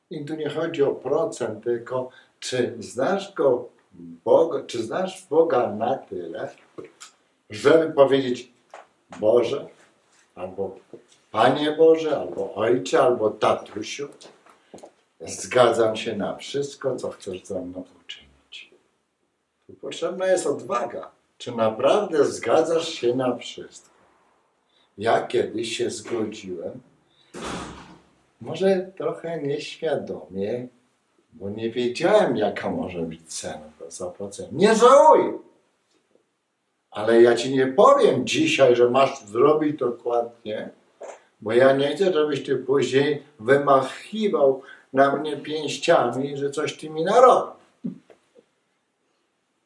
[0.09, 3.69] I tu nie chodzi o procent, tylko czy znasz go,
[4.25, 6.49] Boga, czy znasz Boga na tyle,
[7.49, 8.51] żeby powiedzieć
[9.19, 9.67] Boże,
[10.35, 10.75] albo
[11.31, 14.09] Panie Boże, albo Ojcze, albo Tatusiu,
[15.21, 18.71] zgadzam się na wszystko, co chcesz ze mną uczynić.
[19.67, 21.11] Tu potrzebna jest odwaga.
[21.37, 23.89] Czy naprawdę zgadzasz się na wszystko?
[24.97, 26.81] Ja kiedyś się zgodziłem,
[28.41, 30.67] może trochę nieświadomie,
[31.33, 34.51] bo nie wiedziałem, jaka może być cena za procent.
[34.51, 35.33] Nie żałuję.
[36.91, 40.69] Ale ja ci nie powiem dzisiaj, że masz zrobić dokładnie,
[41.41, 44.61] bo ja nie chcę, żebyś ty później wymachiwał
[44.93, 47.53] na mnie pięściami, że coś ty mi narobił.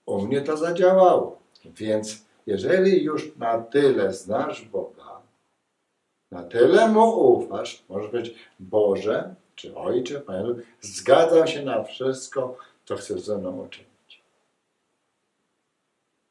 [0.06, 1.40] U mnie to zadziałało.
[1.66, 4.91] Więc jeżeli już na tyle znasz Boga,
[6.32, 12.96] na tyle mu ufasz, może być Boże, czy Ojcze, Panie, zgadzam się na wszystko, co
[12.96, 14.24] chcesz ze mną uczynić.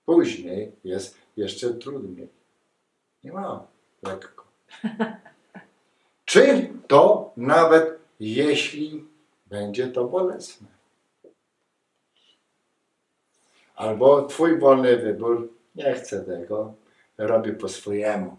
[0.04, 2.28] Później jest jeszcze trudniej.
[3.24, 3.66] Nie ma
[4.02, 4.44] lekko.
[6.24, 9.04] Czy to nawet jeśli
[9.46, 10.66] będzie to bolesne?
[13.74, 16.74] Albo twój wolny wybór, nie chcę tego,
[17.18, 18.36] robię po swojemu.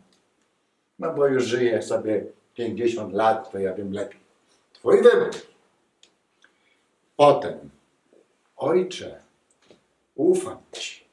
[1.02, 4.20] No bo już żyję sobie 50 lat, to ja wiem lepiej.
[4.74, 5.30] Twój wybór.
[7.18, 7.70] Potem,
[8.58, 9.22] ojcze,
[10.16, 11.06] ufam ci.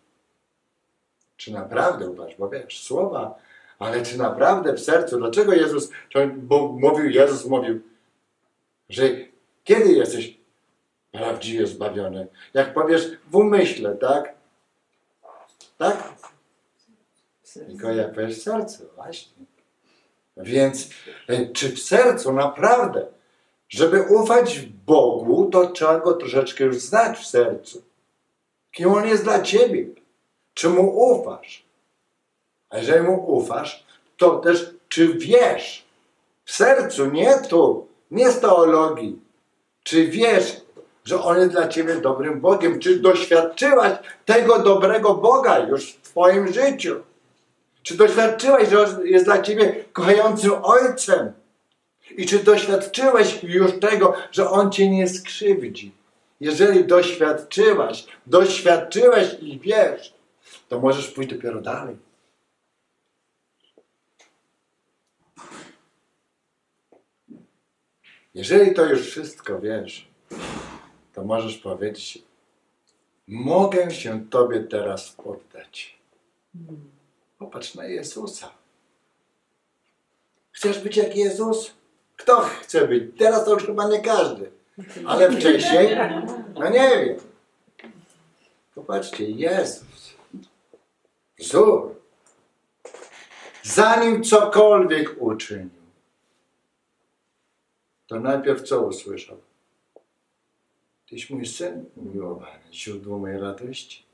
[1.36, 2.36] Czy naprawdę ufasz?
[2.36, 3.38] Bo wiesz, słowa,
[3.78, 5.18] ale czy naprawdę w sercu?
[5.18, 5.90] Dlaczego Jezus,
[6.36, 7.80] bo mówił, Jezus mówił,
[8.88, 9.02] że
[9.64, 10.38] kiedy jesteś
[11.12, 12.26] prawdziwie zbawiony?
[12.54, 14.34] Jak powiesz w umyśle, tak?
[15.78, 16.12] Tak?
[17.54, 19.57] Tylko jak powiesz w sercu, właśnie.
[20.38, 20.88] Więc
[21.28, 23.06] e, czy w sercu naprawdę,
[23.68, 27.82] żeby ufać Bogu, to trzeba go troszeczkę już znać w sercu.
[28.72, 29.86] Kim on jest dla ciebie?
[30.54, 31.64] Czy mu ufasz?
[32.70, 33.86] A jeżeli mu ufasz,
[34.16, 35.84] to też czy wiesz
[36.44, 39.18] w sercu, nie tu, nie z teologii,
[39.82, 40.60] czy wiesz,
[41.04, 42.80] że on jest dla ciebie dobrym Bogiem?
[42.80, 43.92] Czy doświadczyłaś
[44.24, 47.02] tego dobrego Boga już w twoim życiu?
[47.88, 51.32] Czy doświadczyłeś, że on jest dla ciebie kochającym Ojcem?
[52.16, 55.92] I czy doświadczyłeś już tego, że On cię nie skrzywdzi?
[56.40, 60.14] Jeżeli doświadczyłaś, doświadczyłeś i wiesz,
[60.68, 61.96] to możesz pójść dopiero dalej.
[68.34, 70.08] Jeżeli to już wszystko wiesz,
[71.14, 72.22] to możesz powiedzieć:
[73.28, 75.98] Mogę się Tobie teraz poddać.
[77.38, 78.50] Popatrz na Jezusa.
[80.52, 81.74] Chcesz być jak Jezus?
[82.16, 83.18] Kto chce być?
[83.18, 84.50] Teraz to już chyba nie każdy.
[85.06, 85.96] Ale wcześniej?
[86.54, 87.18] No nie wiem.
[88.74, 90.14] Popatrzcie, Jezus.
[91.38, 91.94] Wzór.
[93.62, 95.70] Zanim cokolwiek uczynił,
[98.06, 99.36] to najpierw co usłyszał?
[101.08, 104.07] Tyś mój syn umiłowany, źródło mojej radości.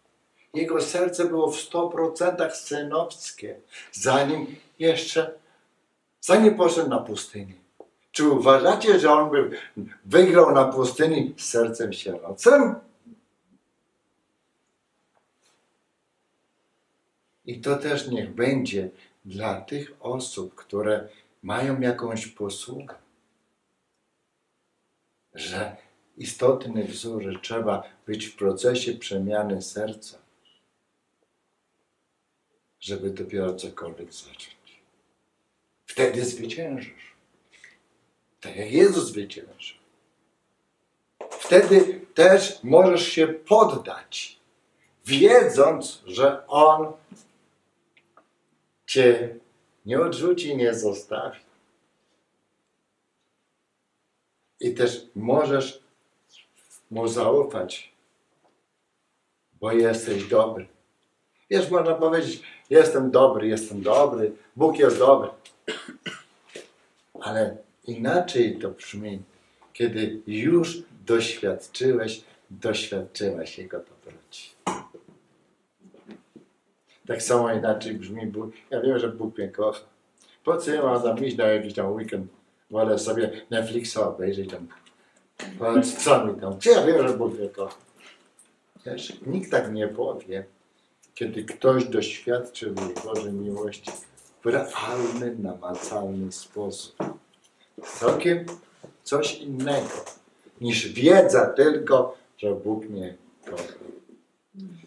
[0.54, 3.60] Jego serce było w 100% synowskie,
[3.92, 5.34] zanim jeszcze,
[6.20, 7.54] zanim poszedł na pustynię.
[8.12, 9.50] Czy uważacie, że on by
[10.04, 12.74] wygrał na pustyni z sercem sierocym?
[17.46, 18.90] I to też niech będzie
[19.24, 21.08] dla tych osób, które
[21.42, 22.94] mają jakąś posługę,
[25.34, 25.76] że
[26.16, 30.23] istotny wzór, że trzeba być w procesie przemiany serca,
[32.84, 34.56] żeby dopiero cokolwiek zacząć.
[35.86, 37.14] Wtedy zwyciężysz.
[38.40, 39.76] Tak jak Jezus zwyciężył.
[41.30, 44.38] Wtedy też możesz się poddać,
[45.06, 46.92] wiedząc, że On
[48.86, 49.38] Cię
[49.86, 51.40] nie odrzuci, nie zostawi.
[54.60, 55.84] I też możesz
[56.90, 57.92] Mu zaufać,
[59.60, 60.66] bo jesteś dobry.
[61.50, 65.28] Wiesz, można powiedzieć, jestem dobry, jestem dobry, Bóg jest dobry.
[67.20, 69.22] Ale inaczej to brzmi,
[69.72, 74.50] kiedy już doświadczyłeś, doświadczyłaś Jego dobroci.
[77.06, 78.50] Tak samo inaczej brzmi Bóg.
[78.70, 79.80] Ja wiem, że Bóg mnie kocha.
[80.44, 82.26] Po co ja mam tam iść na jakiś tam weekend?
[82.70, 84.68] Wolę sobie Netflixa obejrzeć tam.
[85.98, 86.58] Co mi tam?
[86.64, 87.76] Ja wiem, że Bóg mnie kocha?
[88.86, 90.44] Wiesz, nikt tak nie powie,
[91.14, 93.90] kiedy ktoś doświadczył Bożej miłości
[94.44, 96.96] w realny, namacalny sposób.
[97.82, 98.46] Całkiem
[99.02, 100.04] coś innego
[100.60, 103.74] niż wiedza tylko, że Bóg mnie kocha.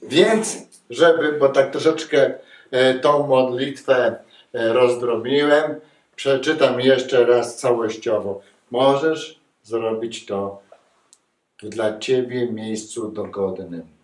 [0.03, 0.57] Więc,
[0.89, 2.34] żeby, bo tak troszeczkę
[2.71, 4.15] e, tą modlitwę
[4.53, 5.80] e, rozdrobniłem,
[6.15, 8.41] przeczytam jeszcze raz całościowo.
[8.71, 10.61] Możesz zrobić to
[11.63, 13.97] w dla Ciebie miejscu dogodnym.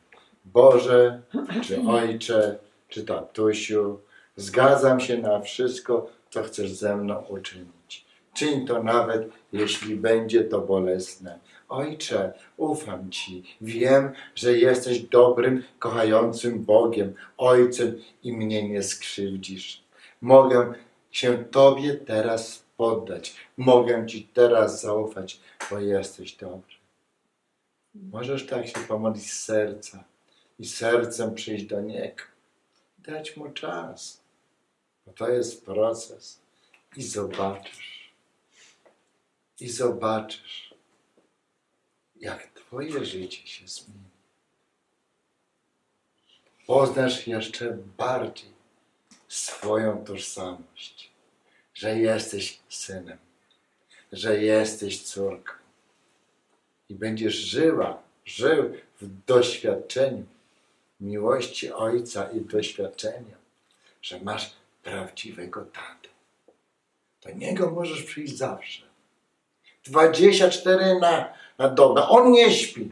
[0.46, 1.22] Boże,
[1.64, 2.58] czy Ojcze,
[2.90, 4.00] czy tatusiu,
[4.36, 8.06] zgadzam się na wszystko, co chcesz ze mną uczynić.
[8.34, 11.40] Czyń to nawet, jeśli będzie to bolesne.
[11.70, 13.44] Ojcze, ufam Ci.
[13.62, 19.84] Wiem, że jesteś dobrym, kochającym Bogiem, Ojcem i mnie nie skrzywdzisz.
[20.22, 20.74] Mogę
[21.12, 23.36] się Tobie teraz poddać.
[23.58, 25.40] Mogę Ci teraz zaufać,
[25.72, 26.76] bo jesteś dobry.
[27.96, 30.04] Możesz tak się pomodlić z serca
[30.64, 32.24] i sercem przyjść do Niego.
[32.98, 34.22] Dać Mu czas,
[35.06, 36.40] bo to jest proces.
[36.96, 38.14] I zobaczysz,
[39.60, 40.74] i zobaczysz,
[42.16, 44.10] jak Twoje życie się zmieni.
[46.68, 48.54] Poznasz jeszcze bardziej
[49.28, 51.12] swoją tożsamość,
[51.74, 53.18] że jesteś synem,
[54.12, 55.54] że jesteś córką
[56.90, 60.33] i będziesz żyła, żył w doświadczeniu
[61.00, 63.38] miłości Ojca i doświadczenia,
[64.02, 66.10] że masz prawdziwego tatę.
[67.24, 68.82] Do Niego możesz przyjść zawsze.
[69.86, 72.08] 24 na, na dobę.
[72.08, 72.92] On nie śpi.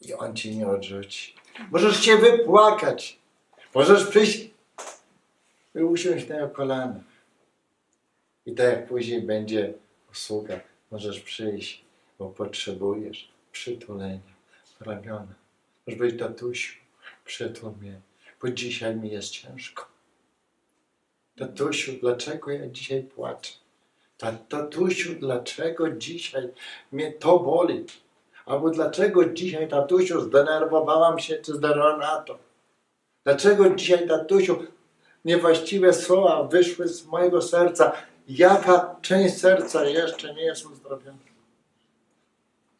[0.00, 1.34] I On Cię nie odrzuci.
[1.70, 3.18] Możesz się wypłakać.
[3.74, 4.50] Możesz przyjść
[5.74, 7.02] i usiąść na jego kolanach.
[8.46, 9.74] I tak jak później będzie
[10.10, 11.84] usługa, możesz przyjść,
[12.18, 14.20] bo potrzebujesz przytulenia,
[14.80, 15.34] ramiona.
[15.86, 16.74] Możesz być tatusiu,
[17.28, 18.00] przytul mnie,
[18.42, 19.86] bo dzisiaj mi jest ciężko.
[21.38, 23.52] Tatusiu, dlaczego ja dzisiaj płaczę?
[24.48, 26.48] Tatusiu, dlaczego dzisiaj
[26.92, 27.84] mnie to boli?
[28.46, 32.38] Albo dlaczego dzisiaj, tatusiu, zdenerwowałam się czy zdenerwowałam na to?
[33.24, 34.66] Dlaczego dzisiaj, tatusiu,
[35.24, 37.92] niewłaściwe słowa wyszły z mojego serca?
[38.28, 41.18] Jaka część serca jeszcze nie jest uzdrowiona?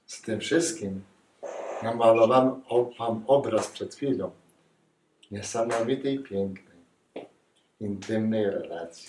[0.06, 1.02] Z tym wszystkim
[1.82, 2.62] namalowałem
[2.98, 4.30] wam obraz przed chwilą
[5.30, 6.78] niesamowitej, pięknej,
[7.80, 9.08] intymnej relacji.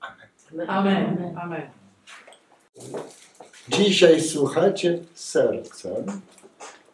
[0.00, 0.70] Amen.
[0.70, 1.38] Amen.
[1.38, 1.70] Amen.
[3.68, 6.06] Dzisiaj słuchacie sercem.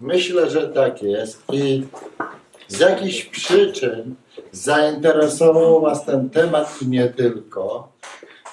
[0.01, 1.43] Myślę, że tak jest.
[1.53, 1.87] I
[2.69, 4.15] z jakichś przyczyn
[4.53, 7.93] zainteresował Was ten temat i nie tylko.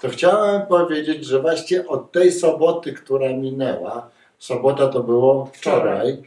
[0.01, 4.09] To chciałem powiedzieć, że właśnie od tej soboty, która minęła,
[4.49, 6.23] sobota to było wczoraj,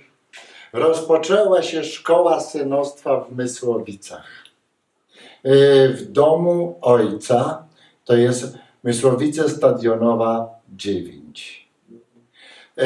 [0.72, 4.26] rozpoczęła się szkoła synostwa w Mysłowicach.
[5.44, 7.64] Yy, W domu ojca,
[8.04, 11.68] to jest Mysłowice Stadionowa 9.
[12.76, 12.84] Yy,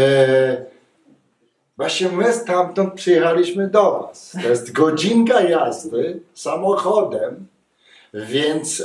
[1.76, 4.36] Właśnie my stamtąd przyjechaliśmy do Was.
[4.42, 7.46] To jest godzinka jazdy samochodem,
[8.14, 8.76] więc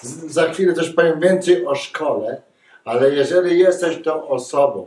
[0.00, 2.42] z- za chwilę też powiem więcej o szkole,
[2.84, 4.86] ale jeżeli jesteś tą osobą,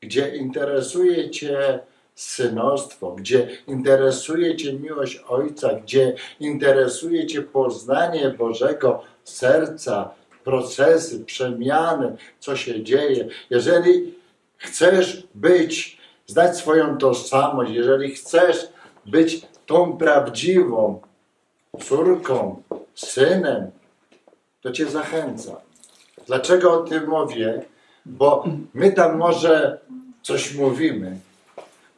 [0.00, 1.78] gdzie interesuje Cię
[2.14, 10.10] synostwo, gdzie interesuje Cię miłość Ojca, gdzie interesuje Cię poznanie Bożego serca,
[10.44, 14.14] procesy, przemiany, co się dzieje, jeżeli
[14.56, 18.68] chcesz być, znać swoją tożsamość, jeżeli chcesz
[19.06, 21.00] być tą prawdziwą
[21.80, 22.62] córką,
[22.94, 23.70] synem,
[24.60, 25.56] to Cię zachęcam.
[26.26, 27.62] Dlaczego o tym mówię?
[28.06, 28.44] Bo
[28.74, 29.78] my tam może
[30.22, 31.18] coś mówimy,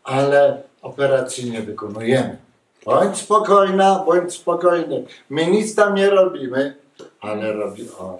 [0.05, 2.37] ale operacji nie wykonujemy.
[2.85, 5.05] Bądź spokojna, bądź spokojny.
[5.31, 6.77] My nic tam nie robimy,
[7.21, 8.19] ale robi On.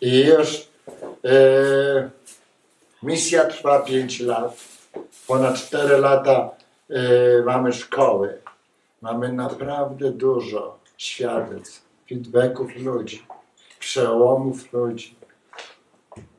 [0.00, 0.68] I już
[1.24, 2.10] e,
[3.02, 4.56] misja trwa 5 lat.
[5.26, 6.50] Ponad 4 lata
[6.90, 8.38] e, mamy szkoły.
[9.02, 13.26] Mamy naprawdę dużo świadectw, feedbacków ludzi,
[13.78, 15.21] przełomów ludzi.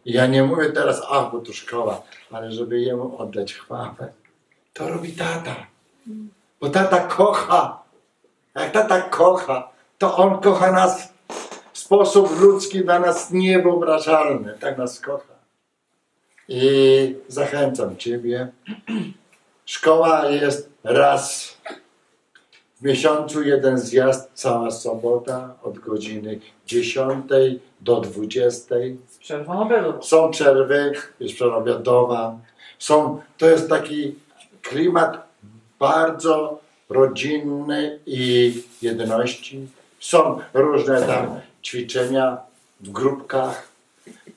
[0.05, 2.01] Ja nie mówię teraz, ach, bo to szkoła,
[2.31, 4.13] ale żeby jemu oddać chwałę.
[4.73, 5.55] To robi tata.
[6.61, 7.83] Bo tata kocha.
[8.55, 11.13] Jak tata kocha, to on kocha nas
[11.73, 14.57] w sposób ludzki dla nas niewyobrażalny.
[14.59, 15.33] Tak nas kocha.
[16.47, 18.47] I zachęcam Ciebie.
[19.65, 21.57] Szkoła jest raz
[22.83, 27.25] w miesiącu jeden zjazd, cała sobota od godziny 10
[27.81, 28.75] do 20.
[29.07, 29.93] Z przerwą obiadu.
[30.01, 32.37] Są przerwy, jest przerwa obiadowa.
[32.79, 34.15] Są, to jest taki
[34.61, 35.27] klimat
[35.79, 36.59] bardzo
[36.89, 39.67] rodzinny i jedności.
[39.99, 42.37] Są różne tam ćwiczenia
[42.81, 43.67] w grupkach.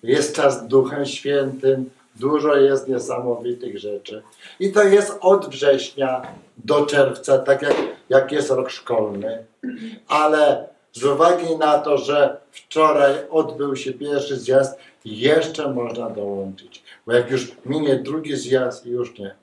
[0.03, 1.91] Jest czas Duchem Świętym.
[2.17, 4.23] Dużo jest niesamowitych rzeczy.
[4.61, 6.23] I to jest od września
[6.57, 7.77] do czerwca, tak jak,
[8.09, 9.45] jak jest rok szkolny.
[10.09, 16.83] Ale z uwagi na to, że wczoraj odbył się pierwszy zjazd, jeszcze można dołączyć.
[17.07, 19.35] Bo jak już minie drugi zjazd, już nie.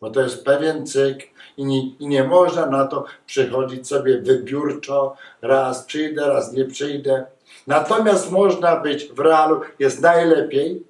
[0.00, 1.26] Bo to jest pewien cykl
[1.56, 5.16] i nie, i nie można na to przychodzić sobie wybiórczo.
[5.42, 7.26] Raz przyjdę, raz nie przyjdę.
[7.66, 10.82] Natomiast można być w realu, jest najlepiej,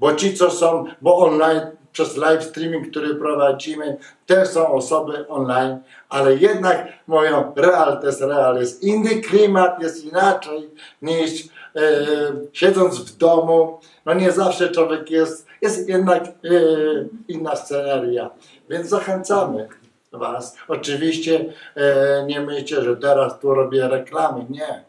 [0.00, 1.60] bo ci, co są, bo online,
[1.92, 5.78] przez live streaming, który prowadzimy, też są osoby online,
[6.08, 10.70] ale jednak mówią, real to jest real, jest inny klimat, jest inaczej
[11.02, 11.80] niż e,
[12.52, 13.80] siedząc w domu.
[14.06, 16.30] No nie zawsze człowiek jest, jest jednak e,
[17.28, 18.30] inna sceneria,
[18.68, 19.68] więc zachęcamy
[20.12, 20.56] Was.
[20.68, 21.44] Oczywiście
[21.76, 24.84] e, nie myślcie, że teraz tu robię reklamy, nie.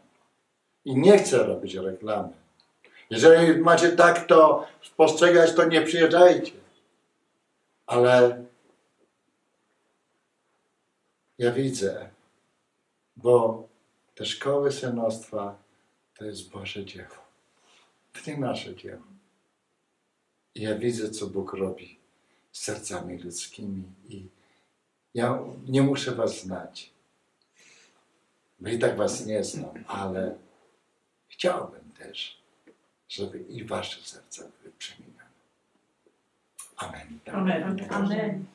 [0.85, 2.29] I nie chcę robić reklamy.
[3.09, 6.62] Jeżeli macie tak to postrzegać, to nie przyjeżdżajcie.
[7.85, 8.45] Ale
[11.37, 12.09] ja widzę,
[13.15, 13.67] bo
[14.15, 15.57] te szkoły synostwa
[16.17, 17.15] to jest Boże dzieło.
[18.13, 19.03] To nie nasze dzieło.
[20.55, 21.99] Ja widzę, co Bóg robi
[22.51, 24.27] z sercami ludzkimi i
[25.13, 26.89] ja nie muszę was znać.
[28.59, 30.37] Bo i tak was nie znam, ale
[31.27, 32.37] chciałbym też,
[33.09, 35.12] żeby i wasze serca były przemienione.
[36.81, 37.21] Amen.
[37.29, 37.87] Amen.
[37.91, 38.47] Amen.